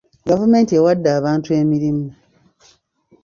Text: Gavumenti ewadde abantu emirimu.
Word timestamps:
Gavumenti 0.29 0.71
ewadde 0.79 1.09
abantu 1.19 1.49
emirimu. 1.61 2.07